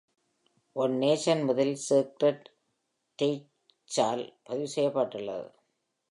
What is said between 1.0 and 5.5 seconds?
Nation" முதலில் sacred ரெய்ச்சால் பதிவு செய்யப்பட்டது.